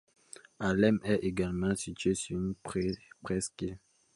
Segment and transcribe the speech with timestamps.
[0.59, 2.55] Alem est également situé sur une
[3.21, 3.77] presqu'île.